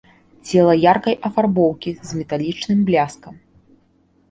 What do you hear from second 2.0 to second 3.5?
з металічным бляскам.